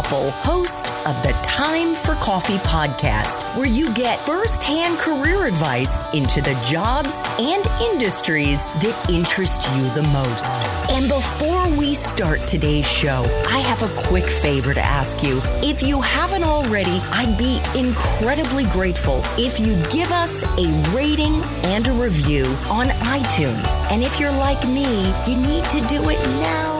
[0.00, 6.40] Koppel, host of the Time for Coffee podcast, where you get firsthand career advice into
[6.40, 10.58] the jobs and industries that interest you the most.
[10.90, 15.42] And before we start today's show, I have a quick favor to ask you.
[15.62, 21.86] If you haven't already, I'd be incredibly grateful if you'd give us a rating and
[21.88, 23.82] a review on iTunes.
[23.90, 26.79] And if you're like me, you need to do it now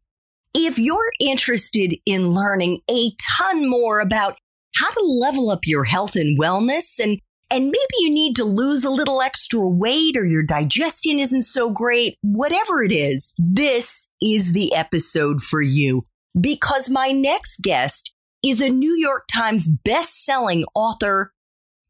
[0.53, 4.35] If you're interested in learning a ton more about
[4.75, 7.19] how to level up your health and wellness and
[7.53, 11.69] and maybe you need to lose a little extra weight or your digestion isn't so
[11.69, 16.05] great, whatever it is, this is the episode for you
[16.39, 21.33] because my next guest is a New York Times best-selling author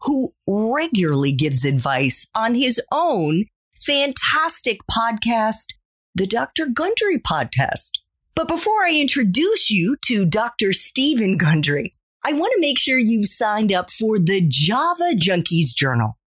[0.02, 3.46] who regularly gives advice on his own
[3.86, 5.76] fantastic podcast,
[6.16, 6.66] the Dr.
[6.66, 8.01] Gundry podcast.
[8.36, 10.74] But before I introduce you to Dr.
[10.74, 16.18] Stephen Gundry, I want to make sure you've signed up for the Java Junkies Journal.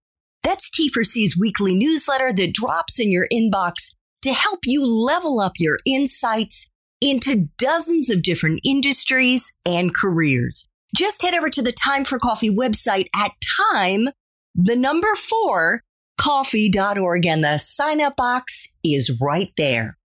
[0.43, 5.79] That's T4C's weekly newsletter that drops in your inbox to help you level up your
[5.87, 6.69] insights
[7.01, 10.69] into dozens of different industries and careers.
[10.97, 13.33] Just head over to the Time for Coffee website at
[13.73, 14.09] time,
[14.55, 15.83] the number four,
[16.19, 19.99] coffee.org, and the sign up box is right there.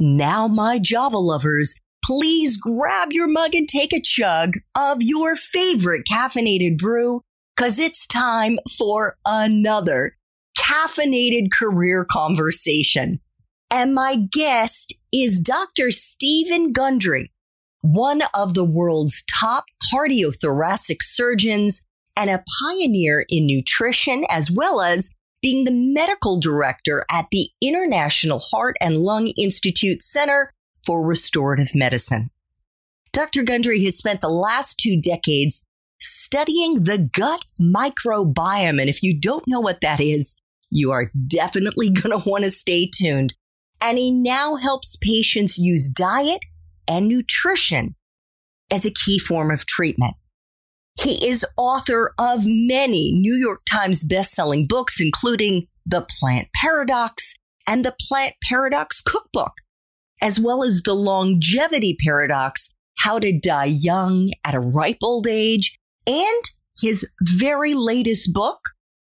[0.00, 1.74] Now, my Java lovers,
[2.04, 7.22] please grab your mug and take a chug of your favorite caffeinated brew
[7.56, 10.16] because it's time for another
[10.56, 13.18] caffeinated career conversation.
[13.70, 15.90] And my guest is Dr.
[15.90, 17.32] Stephen Gundry,
[17.80, 21.82] one of the world's top cardiothoracic surgeons
[22.16, 25.12] and a pioneer in nutrition, as well as
[25.42, 30.52] being the medical director at the International Heart and Lung Institute Center
[30.84, 32.30] for Restorative Medicine.
[33.12, 33.42] Dr.
[33.42, 35.64] Gundry has spent the last two decades
[36.00, 38.80] studying the gut microbiome.
[38.80, 40.40] And if you don't know what that is,
[40.70, 43.34] you are definitely going to want to stay tuned.
[43.80, 46.40] And he now helps patients use diet
[46.86, 47.94] and nutrition
[48.70, 50.14] as a key form of treatment.
[51.00, 57.34] He is author of many New York Times bestselling books, including The Plant Paradox
[57.68, 59.52] and The Plant Paradox Cookbook,
[60.20, 65.78] as well as The Longevity Paradox, How to Die Young at a Ripe Old Age,
[66.04, 66.44] and
[66.80, 68.58] his very latest book,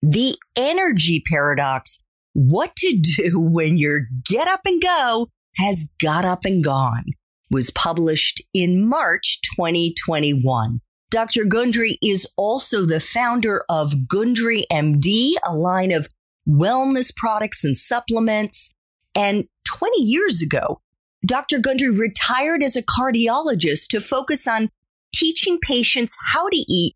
[0.01, 2.03] The Energy Paradox,
[2.35, 5.27] What to Do When Your Get Up and Go
[5.57, 7.07] has Got Up and Gone,
[7.51, 10.81] was published in March 2021.
[11.11, 11.45] Dr.
[11.45, 16.09] Gundry is also the founder of Gundry MD, a line of
[16.49, 18.73] wellness products and supplements.
[19.17, 20.81] And 20 years ago,
[21.27, 21.59] Dr.
[21.59, 24.71] Gundry retired as a cardiologist to focus on
[25.13, 26.95] teaching patients how to eat,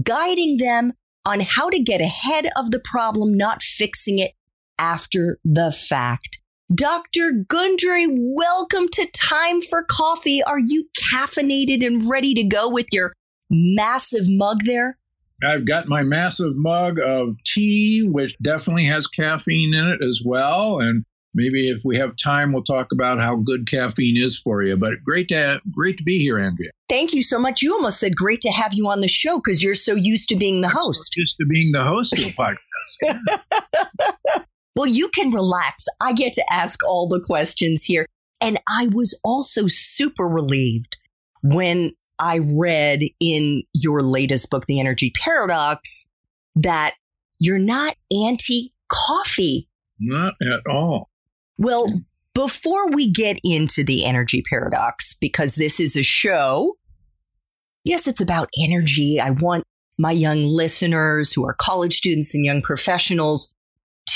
[0.00, 0.92] guiding them
[1.24, 4.30] on how to get ahead of the problem, not fixing it
[4.78, 6.40] after the fact.
[6.72, 7.44] Dr.
[7.48, 10.40] Gundry, welcome to Time for Coffee.
[10.44, 13.12] Are you caffeinated and ready to go with your
[13.50, 14.98] massive mug there?
[15.44, 20.78] I've got my massive mug of tea, which definitely has caffeine in it as well.
[20.80, 24.76] And maybe if we have time, we'll talk about how good caffeine is for you.
[24.76, 26.70] But great to great to be here, Andrea.
[26.88, 27.62] Thank you so much.
[27.62, 30.36] You almost said great to have you on the show because you're so used to
[30.36, 31.12] being the I'm host.
[31.14, 32.32] So used to being the host of the
[33.04, 34.44] podcast.
[34.76, 35.84] well, you can relax.
[36.00, 38.06] I get to ask all the questions here.
[38.40, 40.98] And I was also super relieved
[41.42, 46.08] when I read in your latest book, The Energy Paradox,
[46.54, 46.94] that
[47.38, 49.68] you're not anti coffee.
[49.98, 51.10] Not at all.
[51.58, 52.02] Well,
[52.34, 56.76] before we get into the energy paradox, because this is a show,
[57.84, 59.20] yes, it's about energy.
[59.20, 59.64] I want
[59.98, 63.54] my young listeners who are college students and young professionals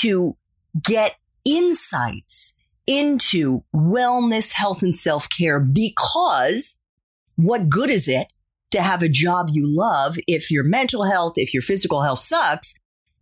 [0.01, 0.37] to
[0.83, 1.15] get
[1.45, 2.53] insights
[2.85, 6.80] into wellness, health, and self care because
[7.35, 8.27] what good is it
[8.71, 12.73] to have a job you love if your mental health, if your physical health sucks?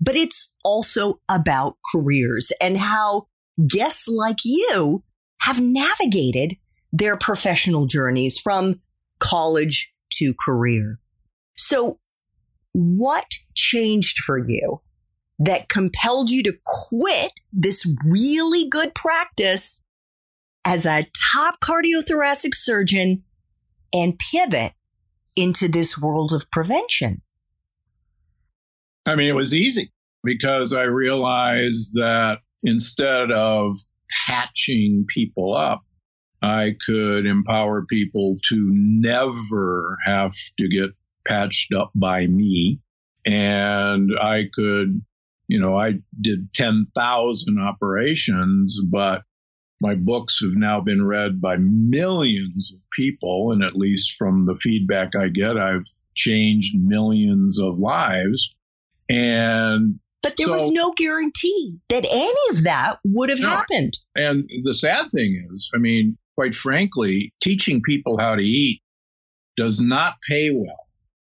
[0.01, 3.27] But it's also about careers and how
[3.67, 5.03] guests like you
[5.41, 6.55] have navigated
[6.91, 8.81] their professional journeys from
[9.19, 10.99] college to career.
[11.55, 11.99] So
[12.71, 14.81] what changed for you
[15.39, 19.83] that compelled you to quit this really good practice
[20.65, 23.23] as a top cardiothoracic surgeon
[23.93, 24.73] and pivot
[25.35, 27.21] into this world of prevention?
[29.05, 29.91] I mean, it was easy
[30.23, 33.77] because I realized that instead of
[34.27, 35.81] patching people up,
[36.41, 40.91] I could empower people to never have to get
[41.27, 42.79] patched up by me.
[43.25, 45.01] And I could,
[45.47, 49.23] you know, I did 10,000 operations, but
[49.81, 53.51] my books have now been read by millions of people.
[53.51, 55.85] And at least from the feedback I get, I've
[56.15, 58.53] changed millions of lives.
[59.09, 63.97] And but there so, was no guarantee that any of that would have no, happened.
[64.15, 68.81] And the sad thing is, I mean, quite frankly, teaching people how to eat
[69.57, 70.85] does not pay well.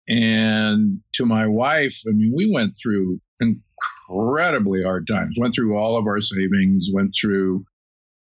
[0.09, 5.97] And to my wife, I mean, we went through incredibly hard times, went through all
[5.97, 7.65] of our savings, went through,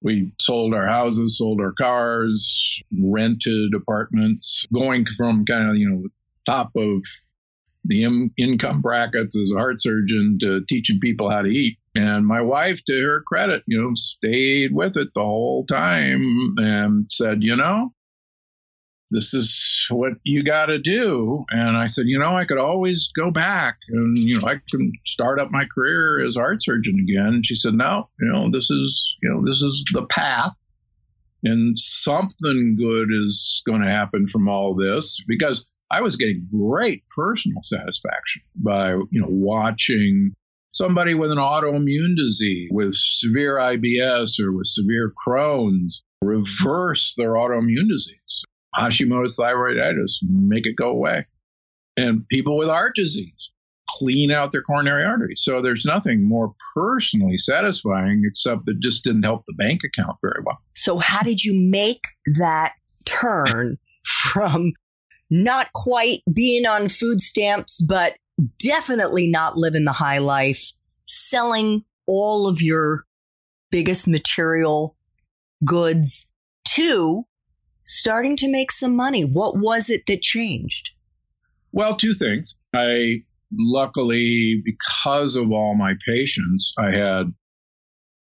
[0.02, 6.04] we sold our houses, sold our cars, rented apartments, going from kind of, you know,
[6.46, 7.02] top of
[7.86, 11.78] the in- income brackets as a heart surgeon to teaching people how to eat.
[11.96, 17.06] And my wife, to her credit, you know, stayed with it the whole time and
[17.10, 17.92] said, you know,
[19.12, 21.46] this is what you got to do.
[21.50, 24.92] And I said, you know, I could always go back and, you know, I can
[25.06, 27.28] start up my career as art surgeon again.
[27.28, 30.54] And she said, no, you know, this is, you know, this is the path
[31.44, 37.04] and something good is going to happen from all this because I was getting great
[37.16, 40.32] personal satisfaction by, you know, watching
[40.72, 47.88] somebody with an autoimmune disease, with severe IBS or with severe Crohn's, reverse their autoimmune
[47.88, 48.44] disease.
[48.78, 51.26] Hashimoto's thyroiditis, make it go away.
[51.98, 53.52] And people with heart disease,
[53.90, 55.42] clean out their coronary arteries.
[55.44, 60.42] So there's nothing more personally satisfying except that just didn't help the bank account very
[60.46, 60.60] well.
[60.74, 62.02] So how did you make
[62.38, 62.74] that
[63.06, 64.74] turn from
[65.30, 68.16] not quite being on food stamps, but
[68.60, 70.72] definitely not living the high life,
[71.08, 73.06] selling all of your
[73.72, 74.96] biggest material
[75.64, 76.32] goods
[76.66, 77.26] to
[77.86, 79.24] starting to make some money.
[79.24, 80.92] What was it that changed?
[81.72, 82.56] Well, two things.
[82.74, 87.34] I luckily, because of all my patients, I had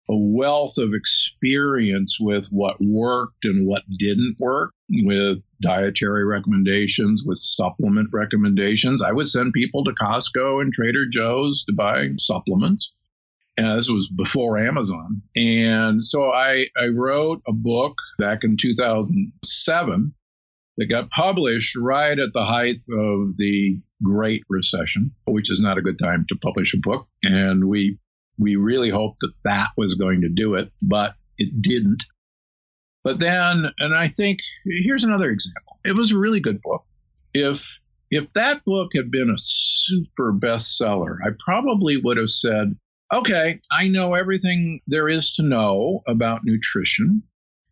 [0.09, 4.73] a wealth of experience with what worked and what didn't work,
[5.03, 9.03] with dietary recommendations, with supplement recommendations.
[9.03, 12.91] I would send people to Costco and Trader Joe's to buy supplements.
[13.67, 15.21] This was before Amazon.
[15.35, 20.13] And so I, I wrote a book back in 2007
[20.77, 25.81] that got published right at the height of the Great Recession, which is not a
[25.81, 27.07] good time to publish a book.
[27.23, 27.97] And we
[28.37, 32.03] we really hoped that that was going to do it, but it didn't.
[33.03, 35.79] But then, and I think here's another example.
[35.83, 36.83] It was a really good book.
[37.33, 37.79] If
[38.11, 42.75] if that book had been a super bestseller, I probably would have said,
[43.13, 47.23] okay, I know everything there is to know about nutrition.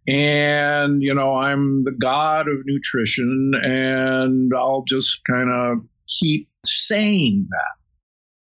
[0.07, 7.47] And, you know, I'm the god of nutrition and I'll just kind of keep saying
[7.49, 7.75] that.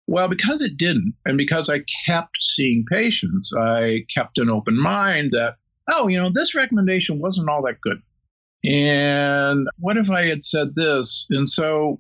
[0.06, 5.32] Well, because it didn't, and because I kept seeing patients, I kept an open mind
[5.32, 5.56] that,
[5.90, 8.02] oh, you know, this recommendation wasn't all that good.
[8.64, 11.26] And what if I had said this?
[11.30, 12.00] And so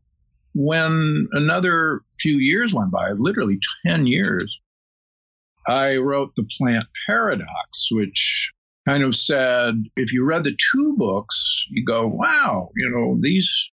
[0.55, 4.59] when another few years went by, literally 10 years,
[5.67, 8.51] I wrote The Plant Paradox, which
[8.87, 13.69] kind of said if you read the two books, you go, wow, you know, these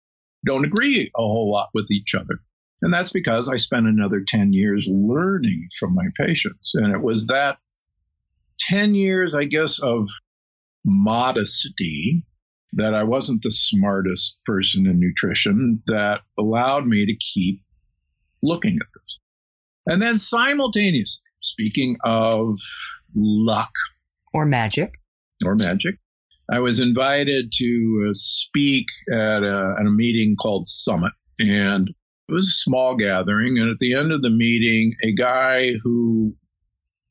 [0.45, 2.39] don't agree a whole lot with each other.
[2.81, 6.73] And that's because I spent another 10 years learning from my patients.
[6.75, 7.59] And it was that
[8.61, 10.09] 10 years, I guess, of
[10.85, 12.25] modesty
[12.73, 17.61] that I wasn't the smartest person in nutrition that allowed me to keep
[18.43, 19.19] looking at this.
[19.87, 22.59] And then simultaneously, speaking of
[23.15, 23.71] luck
[24.33, 24.95] or magic,
[25.45, 25.97] or magic,
[26.51, 31.13] I was invited to uh, speak at a, at a meeting called Summit.
[31.39, 35.73] And it was a small gathering, and at the end of the meeting, a guy
[35.83, 36.35] who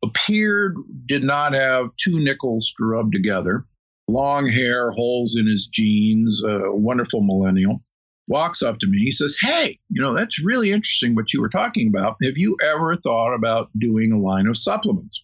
[0.04, 0.76] appeared
[1.08, 3.66] did not have two nickels to rub together,
[4.08, 7.84] long hair, holes in his jeans, a wonderful millennial,
[8.32, 9.00] walks up to me.
[9.00, 12.16] He says, Hey, you know, that's really interesting what you were talking about.
[12.24, 15.24] Have you ever thought about doing a line of supplements?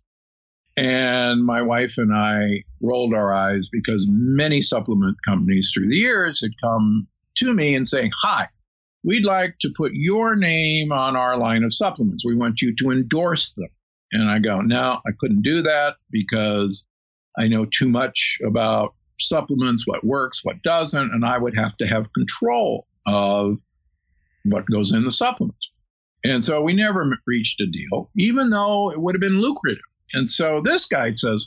[0.76, 6.42] And my wife and I rolled our eyes because many supplement companies through the years
[6.42, 8.48] had come to me and saying, Hi,
[9.04, 12.26] we'd like to put your name on our line of supplements.
[12.26, 13.70] We want you to endorse them.
[14.12, 16.86] And I go, no, I couldn't do that because
[17.38, 21.88] I know too much about supplements, what works, what doesn't, and I would have to
[21.88, 23.60] have control of
[24.46, 25.70] what goes in the supplements.
[26.24, 29.82] And so we never reached a deal, even though it would have been lucrative.
[30.14, 31.46] And so this guy says,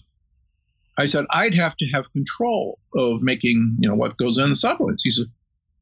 [0.98, 4.56] I said, I'd have to have control of making, you know, what goes in the
[4.56, 5.02] supplements.
[5.04, 5.26] He said,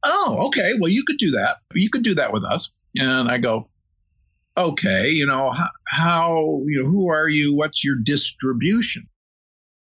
[0.03, 0.73] Oh, okay.
[0.79, 1.57] Well, you could do that.
[1.73, 2.71] You could do that with us.
[2.95, 3.67] And I go,
[4.57, 7.55] okay, you know, how, how, you know, who are you?
[7.55, 9.07] What's your distribution?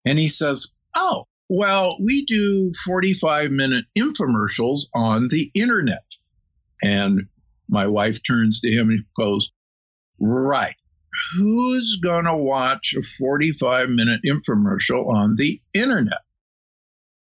[0.05, 6.05] And he says, oh, well, we do 45 minute infomercials on the internet.
[6.83, 7.23] And
[7.69, 9.51] my wife turns to him and goes,
[10.21, 10.75] right.
[11.37, 16.21] Who's going to watch a 45 minute infomercial on the internet?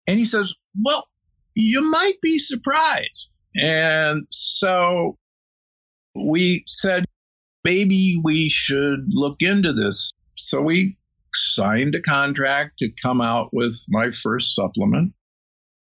[0.08, 0.52] And he says,
[0.84, 1.08] well,
[1.56, 3.28] you might be surprised.
[3.56, 5.18] And so
[6.14, 7.06] we said,
[7.64, 10.12] maybe we should look into this.
[10.36, 10.98] So we
[11.36, 15.14] signed a contract to come out with my first supplement.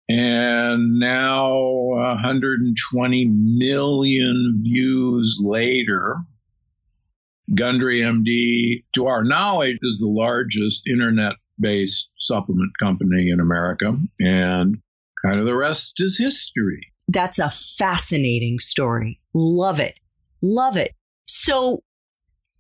[0.07, 6.17] And now 120 million views later,
[7.55, 13.97] Gundry MD, to our knowledge, is the largest internet based supplement company in America.
[14.19, 14.77] And
[15.25, 16.91] kind of the rest is history.
[17.07, 19.19] That's a fascinating story.
[19.33, 19.99] Love it.
[20.41, 20.93] Love it.
[21.27, 21.83] So,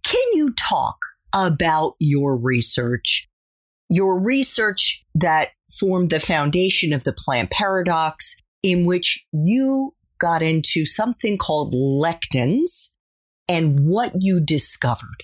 [0.03, 0.97] can you talk
[1.35, 3.27] about your research?
[3.89, 10.85] Your research that formed the foundation of the plant paradox, in which you got into
[10.85, 12.89] something called lectins
[13.47, 15.23] and what you discovered.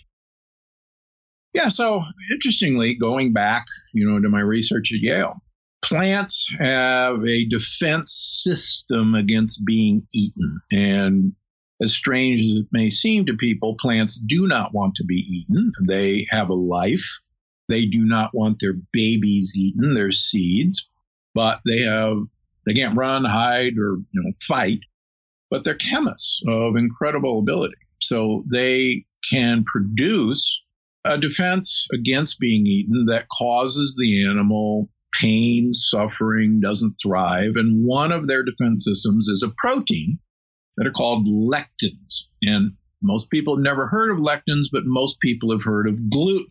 [1.53, 5.41] Yeah, so interestingly, going back, you know, to my research at Yale,
[5.83, 10.61] plants have a defense system against being eaten.
[10.71, 11.33] And
[11.81, 15.71] as strange as it may seem to people, plants do not want to be eaten.
[15.87, 17.19] They have a life.
[17.69, 20.87] They do not want their babies eaten, their seeds,
[21.33, 22.17] but they have
[22.65, 24.79] they can't run, hide, or you know fight.
[25.49, 30.61] But they're chemists of incredible ability, so they can produce
[31.03, 37.53] a defense against being eaten that causes the animal pain, suffering, doesn't thrive.
[37.55, 40.19] And one of their defense systems is a protein
[40.81, 42.23] that are called lectins.
[42.41, 42.71] And
[43.03, 46.47] most people have never heard of lectins, but most people have heard of gluten.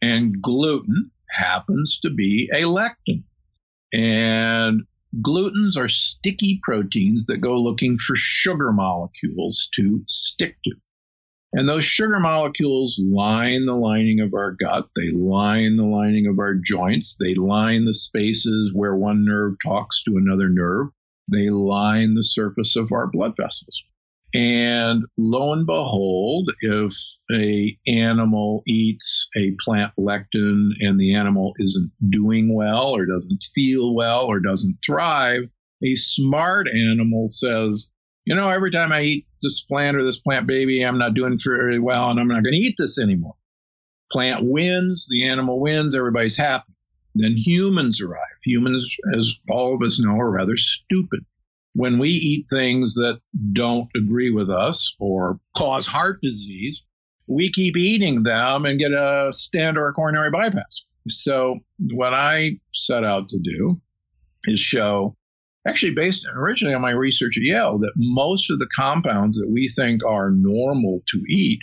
[0.00, 3.24] And gluten happens to be a lectin.
[3.92, 4.82] And
[5.16, 10.76] glutens are sticky proteins that go looking for sugar molecules to stick to.
[11.52, 14.86] And those sugar molecules line the lining of our gut.
[14.94, 17.16] They line the lining of our joints.
[17.18, 20.90] They line the spaces where one nerve talks to another nerve.
[21.30, 23.82] They line the surface of our blood vessels.
[24.32, 26.94] And lo and behold, if
[27.32, 33.92] a animal eats a plant lectin and the animal isn't doing well or doesn't feel
[33.92, 35.50] well or doesn't thrive,
[35.82, 37.90] a smart animal says,
[38.24, 41.36] you know, every time I eat this plant or this plant baby, I'm not doing
[41.44, 43.34] very well and I'm not going to eat this anymore.
[44.12, 46.72] Plant wins, the animal wins, everybody's happy.
[47.14, 48.38] Then humans arrive.
[48.44, 51.20] Humans, as all of us know, are rather stupid.
[51.74, 53.20] When we eat things that
[53.52, 56.82] don't agree with us or cause heart disease,
[57.28, 60.82] we keep eating them and get a stent or a coronary bypass.
[61.08, 63.80] So, what I set out to do
[64.44, 65.16] is show
[65.66, 69.68] actually based originally on my research at Yale that most of the compounds that we
[69.68, 71.60] think are normal to eat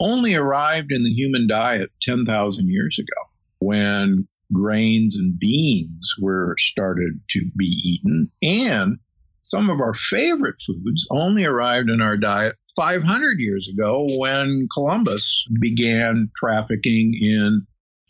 [0.00, 7.20] only arrived in the human diet 10,000 years ago when grains and beans were started
[7.30, 8.98] to be eaten and
[9.42, 15.46] some of our favorite foods only arrived in our diet 500 years ago when Columbus
[15.60, 17.62] began trafficking in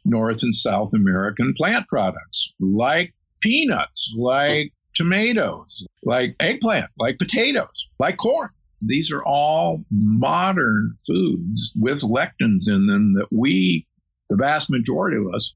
[0.05, 8.17] North and South American plant products like peanuts, like tomatoes, like eggplant, like potatoes, like
[8.17, 8.51] corn.
[8.83, 13.87] These are all modern foods with lectins in them that we,
[14.29, 15.55] the vast majority of us,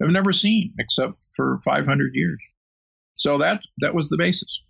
[0.00, 2.38] have never seen except for 500 years.
[3.14, 4.62] So that that was the basis.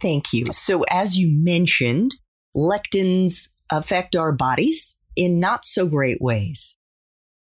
[0.00, 0.46] Thank you.
[0.52, 2.14] So as you mentioned,
[2.56, 6.76] lectins affect our bodies in not so great ways.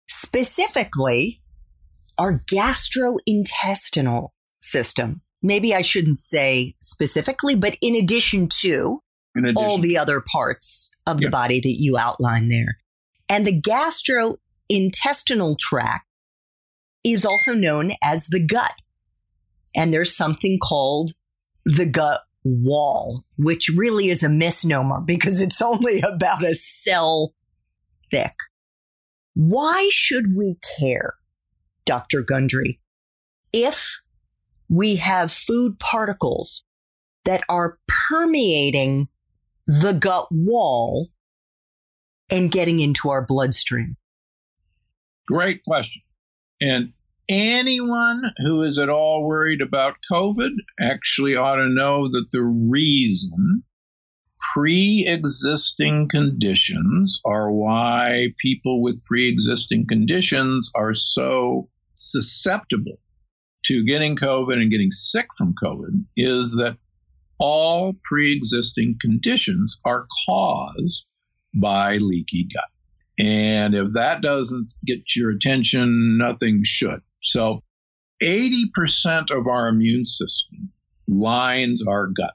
[0.09, 1.41] Specifically,
[2.19, 9.03] our gastrointestinal system maybe I shouldn't say specifically, but in addition to
[9.37, 9.57] addition.
[9.57, 12.79] all the other parts of the body that you outline there.
[13.29, 16.07] And the gastrointestinal tract
[17.05, 18.83] is also known as the gut.
[19.75, 21.13] And there's something called
[21.65, 27.35] the gut wall, which really is a misnomer because it's only about a cell
[28.11, 28.33] thick.
[29.35, 31.15] Why should we care,
[31.85, 32.23] Dr.
[32.23, 32.81] Gundry,
[33.53, 34.01] if
[34.69, 36.65] we have food particles
[37.25, 37.79] that are
[38.09, 39.09] permeating
[39.67, 41.09] the gut wall
[42.29, 43.97] and getting into our bloodstream?
[45.27, 46.03] Great question.
[46.61, 46.93] And
[47.29, 50.51] anyone who is at all worried about COVID
[50.81, 53.63] actually ought to know that the reason
[54.53, 62.99] pre existing conditions are why people with pre existing conditions are so susceptible
[63.67, 66.77] to getting COVID and getting sick from COVID is that
[67.39, 71.05] all pre existing conditions are caused
[71.55, 72.65] by leaky gut.
[73.21, 77.01] And if that doesn't get your attention, nothing should.
[77.23, 77.63] So
[78.23, 80.73] 80% of our immune system
[81.07, 82.33] lines our gut.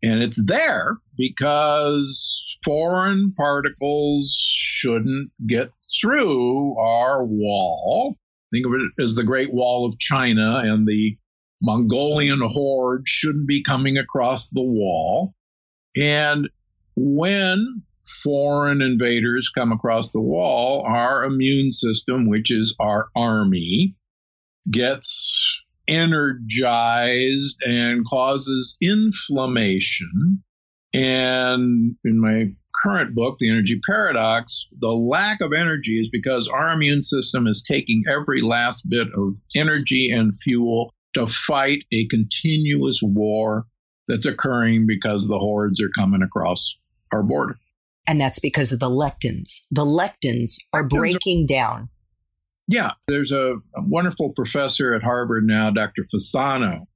[0.00, 8.16] And it's there because foreign particles shouldn't get through our wall.
[8.52, 11.16] Think of it as the Great Wall of China, and the
[11.60, 15.34] Mongolian horde shouldn't be coming across the wall.
[15.96, 16.48] And
[16.94, 17.82] when
[18.22, 23.94] foreign invaders come across the wall, our immune system, which is our army,
[24.70, 30.42] gets energized and causes inflammation.
[30.94, 32.52] And in my
[32.82, 37.62] current book, The Energy Paradox, the lack of energy is because our immune system is
[37.62, 43.64] taking every last bit of energy and fuel to fight a continuous war
[44.06, 46.76] that's occurring because the hordes are coming across
[47.12, 47.58] our border.
[48.08, 49.60] And that's because of the lectins.
[49.70, 51.90] The lectins are breaking down.
[52.66, 56.04] Yeah, there's a, a wonderful professor at Harvard now, Dr.
[56.04, 56.86] Fasano,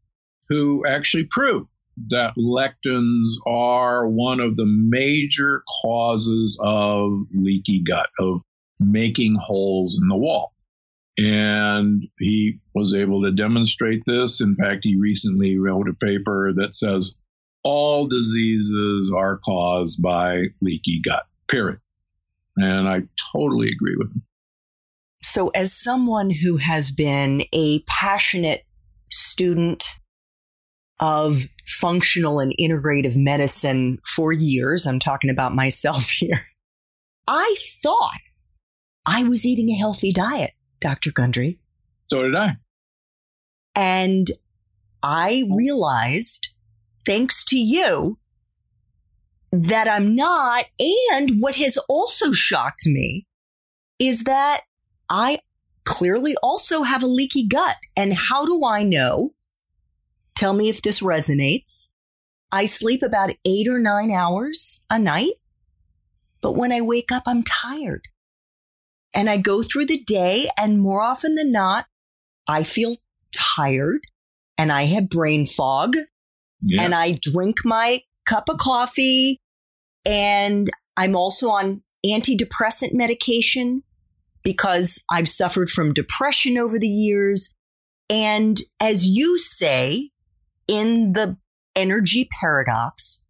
[0.48, 1.68] who actually proved
[2.08, 8.40] that lectins are one of the major causes of leaky gut, of
[8.80, 10.52] making holes in the wall.
[11.18, 14.40] And he was able to demonstrate this.
[14.40, 17.14] In fact, he recently wrote a paper that says
[17.64, 21.78] all diseases are caused by leaky gut, period.
[22.56, 24.22] And I totally agree with him.
[25.22, 28.64] So, as someone who has been a passionate
[29.10, 29.98] student
[31.00, 36.46] of functional and integrative medicine for years, I'm talking about myself here,
[37.26, 38.20] I thought
[39.06, 41.12] I was eating a healthy diet, Dr.
[41.12, 41.58] Gundry.
[42.10, 42.56] So did I.
[43.74, 44.26] And
[45.02, 46.51] I realized
[47.06, 48.18] thanks to you,
[49.50, 50.64] that I'm not.
[51.12, 53.26] And what has also shocked me
[53.98, 54.62] is that
[55.08, 55.40] I
[55.84, 57.76] clearly also have a leaky gut.
[57.96, 59.34] And how do I know?
[60.34, 61.88] Tell me if this resonates.
[62.50, 65.34] I sleep about eight or nine hours a night,
[66.40, 68.08] but when I wake up, I'm tired.
[69.14, 71.86] And I go through the day, and more often than not,
[72.48, 72.96] I feel
[73.34, 74.00] tired
[74.58, 75.96] and I have brain fog
[76.62, 76.82] yeah.
[76.82, 79.38] and I drink my cup of coffee
[80.04, 83.82] and I'm also on antidepressant medication
[84.42, 87.54] because I've suffered from depression over the years.
[88.10, 90.10] And as you say
[90.66, 91.36] in the
[91.76, 93.24] energy paradox,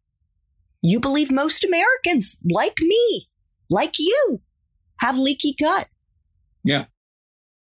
[0.80, 3.24] you believe most Americans, like me,
[3.70, 4.40] like you,
[5.00, 5.88] have leaky gut.
[6.64, 6.86] Yeah.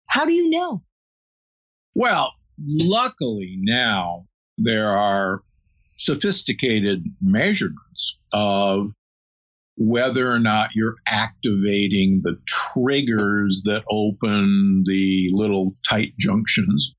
[0.09, 0.85] How do you know?
[1.95, 4.27] Well, luckily now
[4.63, 5.43] there are
[5.97, 8.93] sophisticated measurements of
[9.77, 16.95] whether or not you're activating the triggers that open the little tight junctions.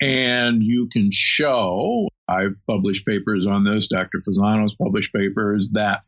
[0.00, 4.20] And you can show, I've published papers on this, Dr.
[4.26, 6.02] Fasano's published papers, that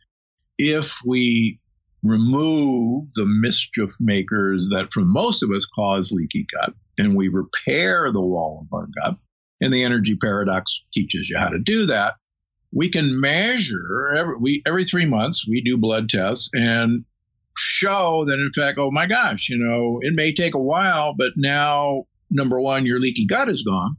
[0.58, 1.58] if we
[2.02, 8.10] remove the mischief makers that for most of us cause leaky gut and we repair
[8.12, 9.16] the wall of our gut,
[9.60, 12.14] and the energy paradox teaches you how to do that.
[12.72, 17.04] We can measure every, we, every three months, we do blood tests and
[17.56, 21.32] show that, in fact, oh my gosh, you know, it may take a while, but
[21.36, 23.96] now, number one, your leaky gut is gone.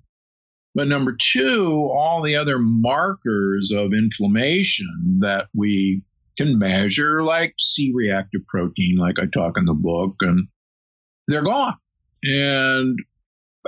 [0.75, 6.03] But number two, all the other markers of inflammation that we
[6.37, 10.47] can measure, like C reactive protein, like I talk in the book, and
[11.27, 11.77] they're gone.
[12.23, 12.99] And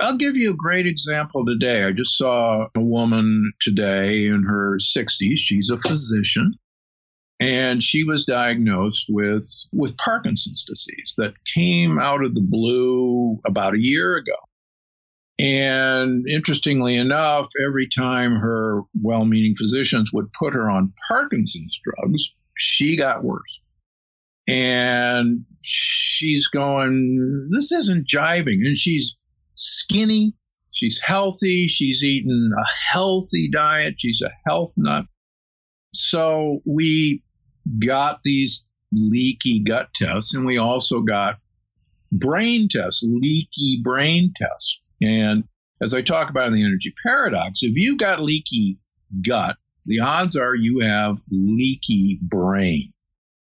[0.00, 1.84] I'll give you a great example today.
[1.84, 5.36] I just saw a woman today in her 60s.
[5.36, 6.54] She's a physician
[7.40, 13.74] and she was diagnosed with with Parkinson's disease that came out of the blue about
[13.74, 14.36] a year ago.
[15.38, 22.30] And interestingly enough, every time her well meaning physicians would put her on Parkinson's drugs,
[22.58, 23.58] she got worse.
[24.46, 28.66] And she's going, This isn't jiving.
[28.66, 29.16] And she's
[29.60, 30.34] skinny,
[30.72, 35.04] she's healthy, she's eaten a healthy diet, she's a health nut.
[35.92, 37.22] So we
[37.84, 41.36] got these leaky gut tests, and we also got
[42.12, 44.80] brain tests, leaky brain tests.
[45.00, 45.44] And
[45.82, 48.78] as I talk about in the energy paradox, if you got leaky
[49.26, 52.92] gut, the odds are you have leaky brain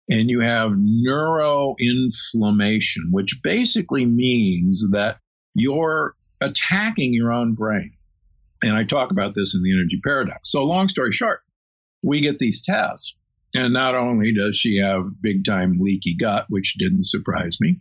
[0.09, 5.17] and you have neuroinflammation, which basically means that
[5.57, 7.91] you're attacking your own brain.
[8.61, 10.51] And I talk about this in the energy paradox.
[10.51, 11.41] So, long story short,
[12.03, 13.15] we get these tests.
[13.55, 17.77] And not only does she have big time leaky gut, which didn't surprise me,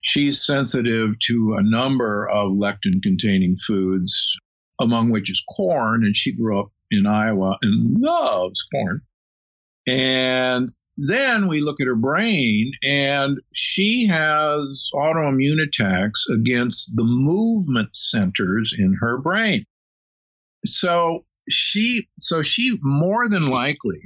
[0.00, 4.36] she's sensitive to a number of lectin containing foods,
[4.80, 6.04] among which is corn.
[6.04, 9.00] And she grew up in Iowa and loves corn.
[9.86, 17.94] And then we look at her brain, and she has autoimmune attacks against the movement
[17.94, 19.64] centers in her brain.
[20.66, 24.00] So she, so she more than likely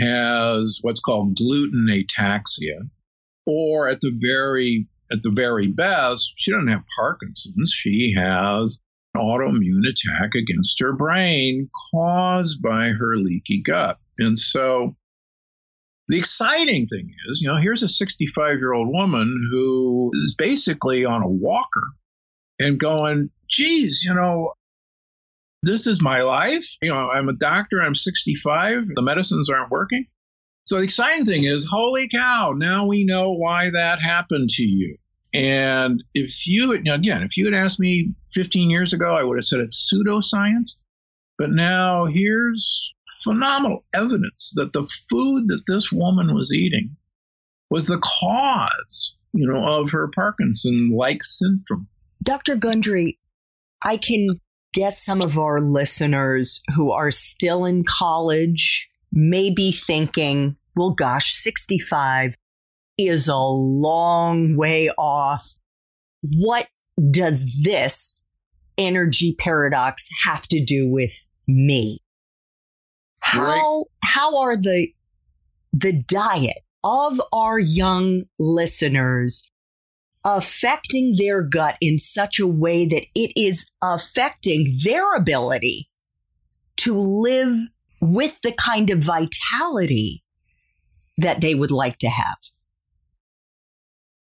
[0.00, 2.80] has what's called gluten ataxia,
[3.46, 7.70] or at the very at the very best, she doesn't have Parkinson's.
[7.72, 8.80] She has
[9.14, 13.98] an autoimmune attack against her brain caused by her leaky gut.
[14.18, 14.96] And so
[16.08, 21.04] the exciting thing is, you know, here's a 65 year old woman who is basically
[21.04, 21.86] on a walker
[22.58, 24.52] and going, geez, you know,
[25.62, 26.66] this is my life.
[26.80, 30.06] You know, I'm a doctor, I'm 65, the medicines aren't working.
[30.64, 34.96] So the exciting thing is, holy cow, now we know why that happened to you.
[35.34, 39.44] And if you, again, if you had asked me 15 years ago, I would have
[39.44, 40.76] said it's pseudoscience.
[41.38, 46.96] But now here's phenomenal evidence that the food that this woman was eating
[47.70, 51.88] was the cause, you know, of her Parkinson-like syndrome.
[52.22, 52.56] Dr.
[52.56, 53.18] Gundry,
[53.82, 54.40] I can
[54.72, 61.34] guess some of our listeners who are still in college may be thinking, well, gosh,
[61.34, 62.34] 65
[62.98, 65.54] is a long way off.
[66.22, 66.68] What
[67.10, 68.26] does this
[68.78, 71.12] energy paradox have to do with
[71.48, 71.98] me?
[73.22, 73.84] How right.
[74.04, 74.88] how are the
[75.72, 79.50] the diet of our young listeners
[80.24, 85.88] affecting their gut in such a way that it is affecting their ability
[86.76, 87.56] to live
[88.00, 90.22] with the kind of vitality
[91.16, 92.38] that they would like to have.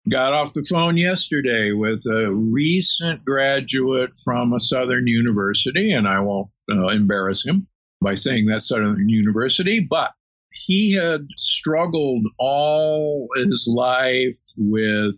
[0.08, 6.20] Got off the phone yesterday with a recent graduate from a Southern university, and I
[6.20, 7.66] won't uh, embarrass him
[8.00, 10.12] by saying that Southern University, but
[10.52, 15.14] he had struggled all his life with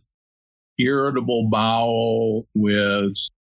[0.78, 3.12] irritable bowel, with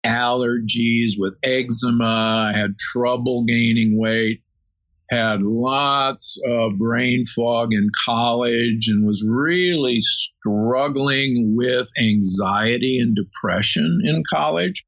[0.04, 4.42] allergies, with eczema, had trouble gaining weight,
[5.10, 14.00] had lots of brain fog in college, and was really struggling with anxiety and depression
[14.04, 14.84] in college.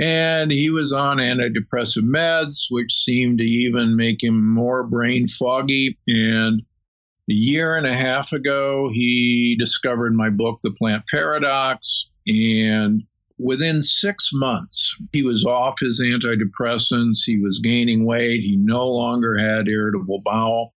[0.00, 5.96] And he was on antidepressive meds, which seemed to even make him more brain foggy.
[6.08, 6.62] And
[7.30, 12.10] a year and a half ago, he discovered my book, The Plant Paradox.
[12.26, 13.04] And
[13.38, 17.20] within six months, he was off his antidepressants.
[17.24, 18.40] He was gaining weight.
[18.40, 20.74] He no longer had irritable bowel.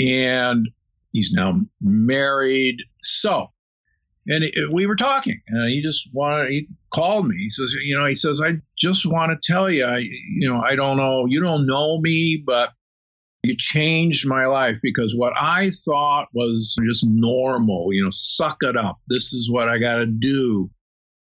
[0.00, 0.68] And
[1.12, 2.78] he's now married.
[3.00, 3.50] So
[4.28, 6.50] and we were talking, and he just wanted.
[6.50, 7.36] He called me.
[7.36, 10.60] He says, "You know," he says, "I just want to tell you, I, you know,
[10.60, 12.72] I don't know, you don't know me, but
[13.42, 18.76] you changed my life because what I thought was just normal, you know, suck it
[18.76, 18.96] up.
[19.08, 20.70] This is what I got to do,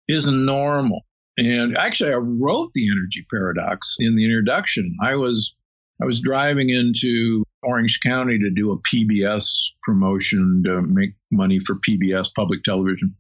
[0.09, 1.03] isn't normal."
[1.39, 4.97] And actually, I wrote the energy paradox in the introduction.
[5.03, 5.55] I was
[6.01, 9.47] I was driving into Orange County to do a PBS
[9.83, 13.15] promotion to make money for PBS public television.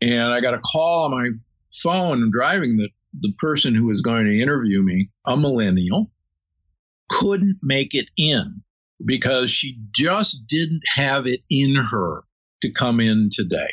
[0.00, 1.30] And I got a call on my
[1.80, 6.10] phone and driving that the person who was going to interview me, a millennial,
[7.10, 8.62] couldn't make it in
[9.04, 12.22] because she just didn't have it in her
[12.62, 13.72] to come in today.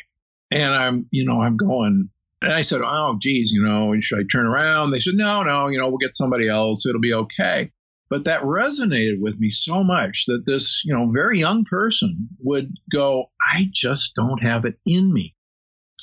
[0.50, 2.08] And I'm, you know, I'm going,
[2.40, 4.90] and I said, oh, geez, you know, should I turn around?
[4.90, 6.86] They said, no, no, you know, we'll get somebody else.
[6.86, 7.70] It'll be okay.
[8.08, 12.70] But that resonated with me so much that this, you know, very young person would
[12.92, 15.34] go, I just don't have it in me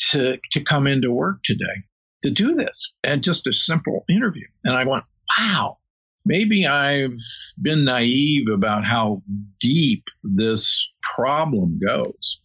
[0.10, 1.86] to, to come into work today.
[2.24, 4.48] To do this and just a simple interview.
[4.64, 5.04] And I went,
[5.38, 5.78] wow,
[6.26, 7.20] maybe I've
[7.62, 9.22] been naive about how
[9.60, 12.40] deep this problem goes.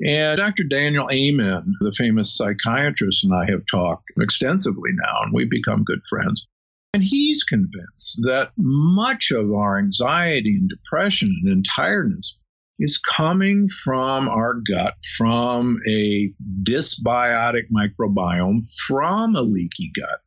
[0.00, 0.64] And Dr.
[0.64, 6.00] Daniel Amen, the famous psychiatrist, and I have talked extensively now, and we've become good
[6.08, 6.48] friends.
[6.94, 12.36] And he's convinced that much of our anxiety and depression and tiredness
[12.80, 20.20] is coming from our gut, from a dysbiotic microbiome, from a leaky gut.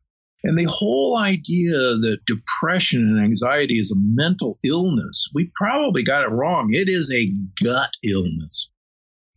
[0.44, 6.24] And the whole idea that depression and anxiety is a mental illness, we probably got
[6.24, 6.70] it wrong.
[6.72, 7.32] It is a
[7.64, 8.70] gut illness.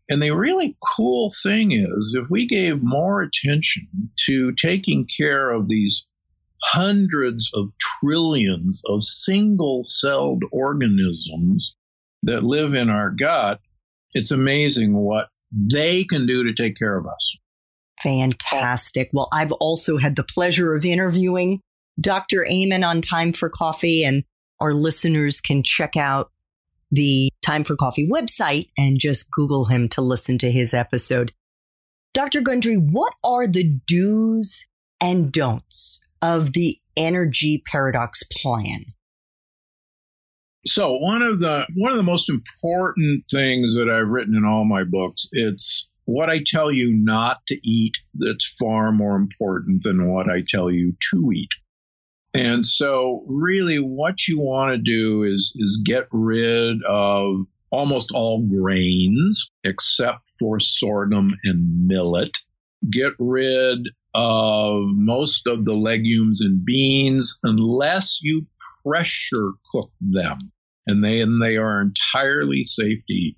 [0.09, 5.69] And the really cool thing is, if we gave more attention to taking care of
[5.69, 6.05] these
[6.63, 11.76] hundreds of trillions of single celled organisms
[12.27, 13.61] that live in our gut,
[14.13, 15.29] it's amazing what
[15.73, 17.37] they can do to take care of us.
[18.03, 19.11] Fantastic.
[19.13, 21.61] Well, I've also had the pleasure of interviewing
[22.01, 22.47] Dr.
[22.47, 24.25] Amen on Time for Coffee, and
[24.61, 26.31] our listeners can check out
[26.91, 31.33] the Time for Coffee website and just Google him to listen to his episode.
[32.13, 32.43] Dr.
[32.43, 34.67] Gundry, what are the do's
[35.01, 38.87] and don'ts of the energy paradox plan?
[40.67, 44.65] So one of the one of the most important things that I've written in all
[44.65, 50.13] my books, it's what I tell you not to eat that's far more important than
[50.13, 51.51] what I tell you to eat.
[52.35, 58.45] And so really what you want to do is is get rid of almost all
[58.49, 62.37] grains except for sorghum and millet.
[62.91, 68.47] Get rid of most of the legumes and beans unless you
[68.83, 70.39] pressure cook them
[70.87, 73.33] and they and they are entirely safe to.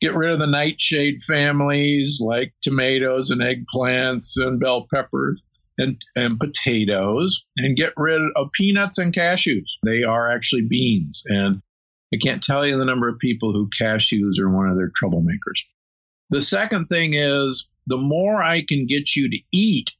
[0.00, 5.40] Get rid of the nightshade families like tomatoes and eggplants and bell peppers
[5.78, 9.68] and, and potatoes and get rid of peanuts and cashews.
[9.84, 11.22] They are actually beans.
[11.26, 11.62] And
[12.12, 15.60] I can't tell you the number of people who cashews are one of their troublemakers.
[16.30, 19.90] The second thing is the more I can get you to eat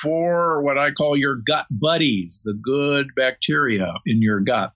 [0.00, 4.72] for what I call your gut buddies, the good bacteria in your gut,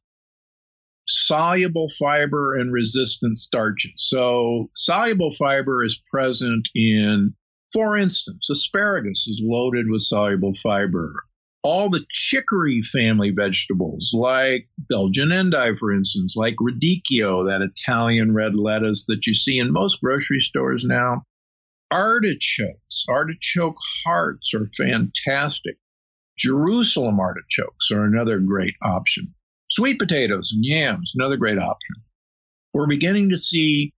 [1.09, 3.93] soluble fiber and resistant starches.
[3.97, 7.35] So, soluble fiber is present in,
[7.73, 11.15] for instance, asparagus is loaded with soluble fiber.
[11.63, 18.55] All the chicory family vegetables, like Belgian endive, for instance, like radicchio, that Italian red
[18.55, 21.23] lettuce that you see in most grocery stores now.
[21.91, 25.77] Artichokes, artichoke hearts are fantastic.
[26.37, 29.35] Jerusalem artichokes are another great option.
[29.71, 31.97] Sweet potatoes and yams, another great option.
[32.73, 33.93] We're beginning to see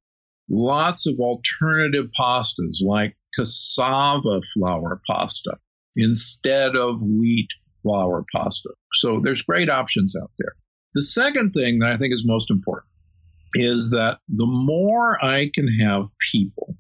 [0.49, 5.57] lots of alternative pastas like cassava flour pasta
[5.95, 7.49] instead of wheat
[7.83, 8.71] flour pasta.
[8.95, 10.53] So there's great options out there.
[10.95, 12.89] The second thing that I think is most important
[13.55, 16.75] is that the more I can have people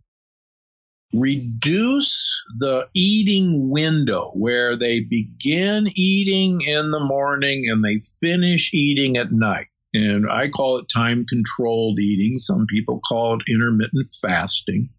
[1.13, 9.17] reduce the eating window where they begin eating in the morning and they finish eating
[9.17, 9.69] at night.
[9.95, 12.39] And I call it time controlled eating.
[12.39, 14.91] Some people call it intermittent fasting.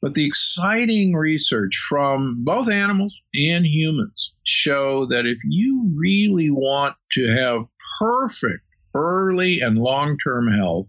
[0.00, 6.96] But the exciting research from both animals and humans show that if you really want
[7.12, 7.66] to have
[7.98, 10.88] perfect early and long term health,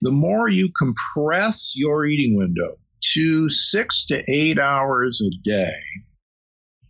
[0.00, 2.76] the more you compress your eating window,
[3.14, 5.74] to six to eight hours a day,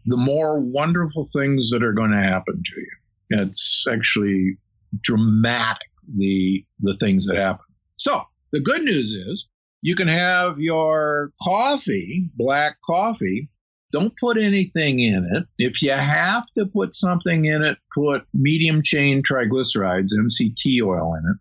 [0.06, 3.42] the more wonderful things that are going to happen to you.
[3.42, 4.58] It's actually
[5.02, 7.64] dramatic, the, the things that happen.
[7.96, 9.46] So the good news is
[9.82, 13.48] you can have your coffee, black coffee.
[13.92, 15.44] Don't put anything in it.
[15.58, 21.22] If you have to put something in it, put medium chain triglycerides, MCT oil in
[21.30, 21.36] it.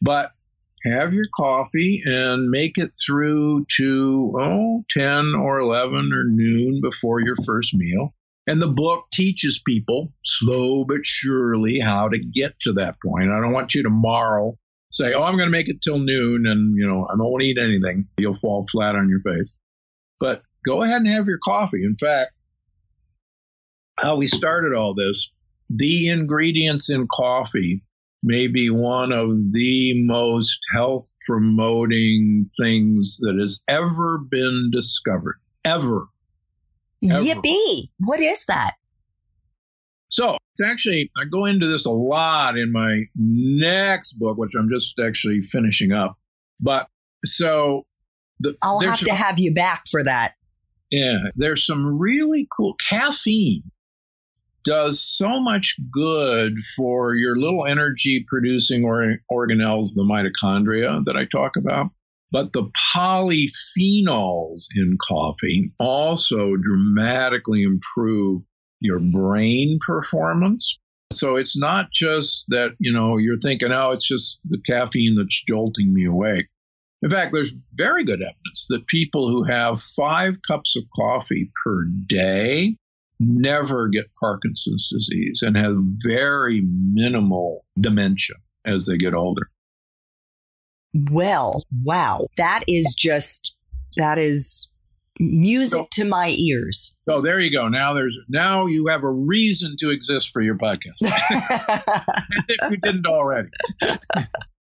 [0.00, 0.30] But
[0.84, 7.20] have your coffee and make it through to, oh, 10 or 11 or noon before
[7.20, 8.14] your first meal.
[8.46, 13.30] And the book teaches people slow but surely how to get to that point.
[13.30, 14.54] I don't want you tomorrow
[14.90, 17.58] say, oh, I'm going to make it till noon and, you know, I won't eat
[17.60, 18.08] anything.
[18.18, 19.52] You'll fall flat on your face.
[20.18, 21.84] But go ahead and have your coffee.
[21.84, 22.32] In fact,
[23.98, 25.30] how we started all this,
[25.68, 27.82] the ingredients in coffee
[28.22, 35.36] may be one of the most health promoting things that has ever been discovered.
[35.64, 36.06] Ever.
[37.02, 37.22] ever.
[37.22, 37.88] Yippee!
[37.98, 38.74] What is that?
[40.08, 44.68] So it's actually, I go into this a lot in my next book, which I'm
[44.68, 46.16] just actually finishing up.
[46.60, 46.88] But
[47.24, 47.84] so
[48.40, 50.34] the, I'll have to have you back for that.
[50.90, 53.62] Yeah, there's some really cool caffeine
[54.64, 61.24] does so much good for your little energy producing or- organelles, the mitochondria that I
[61.24, 61.90] talk about.
[62.32, 68.42] But the polyphenols in coffee also dramatically improve
[68.80, 70.78] your brain performance.
[71.12, 75.42] So it's not just that, you know, you're thinking, oh, it's just the caffeine that's
[75.48, 76.46] jolting me awake.
[77.02, 81.86] In fact, there's very good evidence that people who have five cups of coffee per
[82.06, 82.76] day
[83.20, 89.48] never get Parkinson's disease and have very minimal dementia as they get older.
[91.10, 92.26] Well, wow.
[92.36, 93.54] That is just,
[93.96, 94.70] that is
[95.20, 96.96] music so, to my ears.
[97.08, 97.68] So there you go.
[97.68, 100.96] Now there's, now you have a reason to exist for your podcast.
[102.48, 103.50] if you didn't already.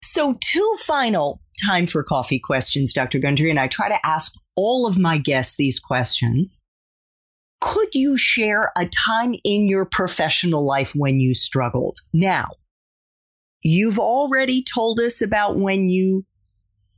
[0.04, 3.19] so, two final time for coffee questions, Dr.
[3.19, 6.62] Gundry, and I try to ask all of my guests these questions.
[7.62, 11.97] Could you share a time in your professional life when you struggled?
[12.12, 12.47] Now,
[13.63, 16.26] you've already told us about when you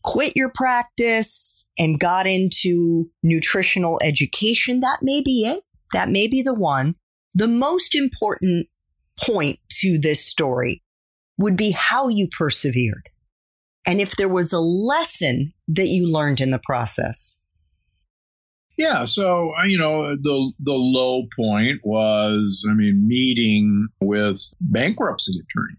[0.03, 4.79] quit your practice and got into nutritional education.
[4.79, 5.63] That may be it.
[5.91, 6.95] That may be the one.
[7.35, 8.67] The most important
[9.19, 10.81] point to this story
[11.37, 13.09] would be how you persevered.
[13.85, 17.39] And if there was a lesson that you learned in the process.
[18.77, 25.33] Yeah, so uh, you know the the low point was, I mean, meeting with bankruptcy
[25.33, 25.77] attorneys,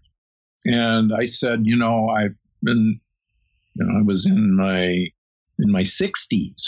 [0.65, 2.99] and I said, you know, I've been,
[3.75, 5.07] you know, I was in my
[5.59, 6.63] in my sixties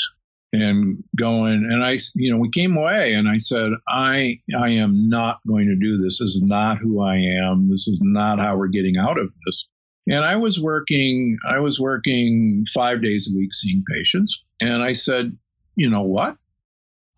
[0.53, 5.09] and going, and I, you know, we came away, and I said, I I am
[5.09, 6.19] not going to do this.
[6.19, 7.69] This is not who I am.
[7.69, 9.67] This is not how we're getting out of this.
[10.09, 14.93] And I was working, I was working five days a week seeing patients, and I
[14.93, 15.37] said,
[15.77, 16.35] you know what?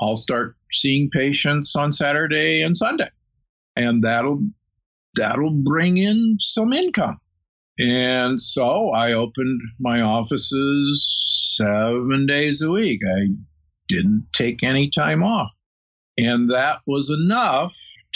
[0.02, 3.10] I'll start seeing patients on Saturday and Sunday.
[3.76, 4.42] And that'll
[5.16, 7.20] that'll bring in some income.
[7.80, 13.00] And so I opened my offices seven days a week.
[13.10, 13.28] I
[13.88, 15.52] didn't take any time off.
[16.18, 17.74] And that was enough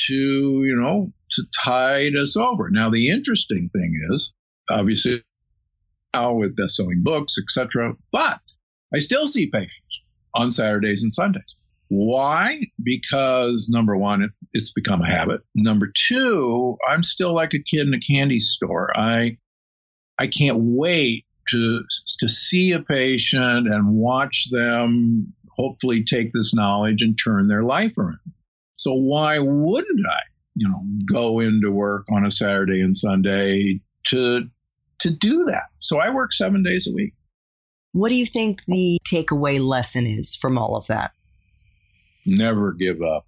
[0.07, 2.69] to, you know, to tide us over.
[2.69, 4.33] Now, the interesting thing is,
[4.69, 5.23] obviously,
[6.13, 8.39] now with best-selling books, etc., but
[8.93, 9.73] I still see patients
[10.33, 11.55] on Saturdays and Sundays.
[11.89, 12.61] Why?
[12.81, 15.41] Because number one, it's become a habit.
[15.53, 18.91] Number two, I'm still like a kid in a candy store.
[18.95, 19.37] I
[20.17, 21.83] I can't wait to
[22.19, 27.97] to see a patient and watch them hopefully take this knowledge and turn their life
[27.97, 28.17] around.
[28.75, 30.21] So why wouldn't I,
[30.55, 34.45] you know, go into work on a Saturday and Sunday to
[34.99, 35.65] to do that?
[35.79, 37.13] So I work 7 days a week.
[37.93, 41.11] What do you think the takeaway lesson is from all of that?
[42.25, 43.25] Never give up.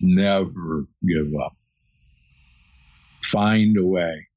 [0.00, 1.52] Never give up.
[3.22, 4.28] Find a way.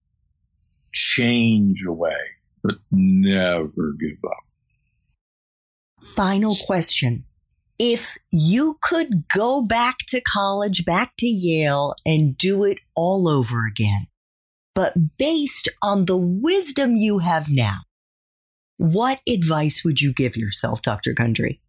[0.94, 2.16] Change a way,
[2.64, 4.44] but never give up.
[6.02, 7.26] Final question.
[7.78, 13.66] If you could go back to college, back to Yale, and do it all over
[13.68, 14.08] again,
[14.74, 17.82] but based on the wisdom you have now,
[18.78, 21.14] what advice would you give yourself, Dr.
[21.14, 21.60] Gundry?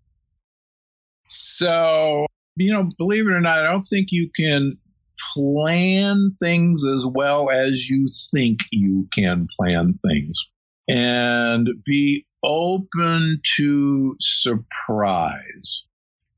[1.25, 4.79] So, you know, believe it or not, I don't think you can
[5.35, 10.39] plan things as well as you think you can plan things
[10.89, 15.85] and be open to surprise.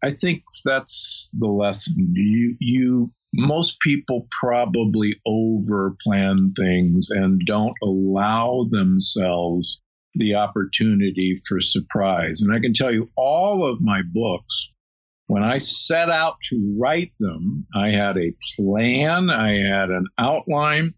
[0.02, 2.14] I think that's the lesson.
[2.14, 9.80] You, you, most people probably over plan things and don't allow themselves
[10.14, 12.40] the opportunity for surprise.
[12.40, 14.70] And I can tell you, all of my books,
[15.26, 20.94] when I set out to write them, I had a plan, I had an outline,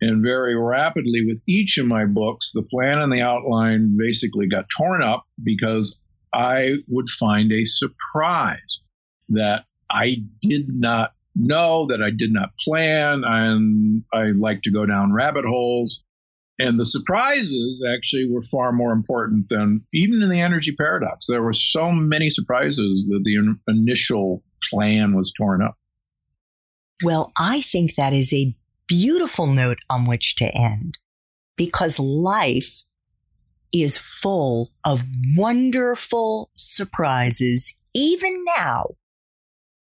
[0.00, 4.66] and very rapidly with each of my books, the plan and the outline basically got
[4.76, 5.98] torn up because
[6.32, 8.80] I would find a surprise
[9.30, 14.86] that I did not know, that I did not plan, and I like to go
[14.86, 16.04] down rabbit holes.
[16.58, 21.26] And the surprises actually were far more important than even in the energy paradox.
[21.26, 25.74] There were so many surprises that the in- initial plan was torn up.
[27.02, 28.54] Well, I think that is a
[28.86, 30.98] beautiful note on which to end
[31.56, 32.84] because life
[33.72, 35.02] is full of
[35.36, 38.90] wonderful surprises, even now,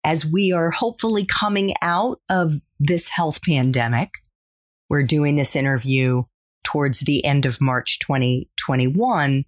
[0.03, 4.09] as we are hopefully coming out of this health pandemic.
[4.89, 6.23] We're doing this interview
[6.63, 9.43] towards the end of March 2021.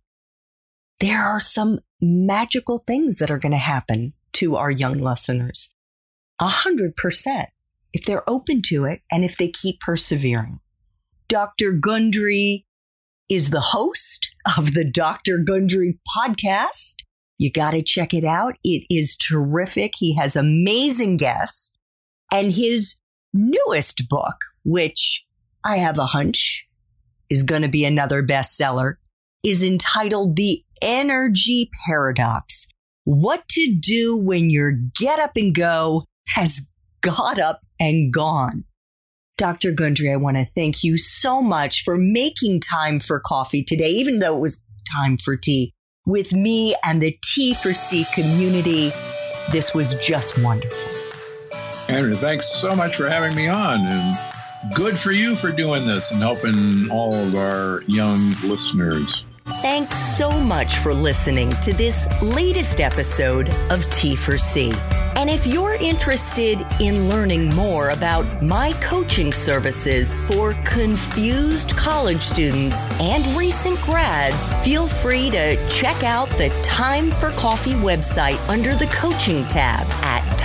[1.00, 5.74] there are some magical things that are going to happen to our young listeners.
[6.40, 7.50] A hundred percent
[7.94, 10.60] if they're open to it and if they keep persevering.
[11.30, 11.72] Dr.
[11.72, 12.66] Gundry
[13.30, 15.40] is the host of the Dr.
[15.40, 16.96] Gundry podcast.
[17.38, 18.56] You got to check it out.
[18.64, 19.94] It is terrific.
[19.98, 21.74] He has amazing guests
[22.32, 23.00] and his
[23.34, 25.26] newest book, which
[25.64, 26.65] I have a hunch
[27.30, 28.96] is going to be another bestseller,
[29.44, 32.68] is entitled The Energy Paradox.
[33.04, 36.68] What to do when your get up and go has
[37.02, 38.66] got up and gone.
[39.38, 39.74] Dr.
[39.74, 44.20] Gundry, I want to thank you so much for making time for coffee today, even
[44.20, 45.74] though it was time for tea.
[46.06, 48.92] With me and the T4C community,
[49.52, 50.92] this was just wonderful.
[51.90, 53.82] Andrew, thanks so much for having me on.
[53.86, 54.18] And
[54.74, 59.24] good for you for doing this and helping all of our young listeners.
[59.62, 64.76] Thanks so much for listening to this latest episode of T4C.
[65.18, 72.84] And if you're interested in learning more about my coaching services for confused college students
[73.00, 78.88] and recent grads, feel free to check out the Time for Coffee website under the
[78.88, 80.25] coaching tab at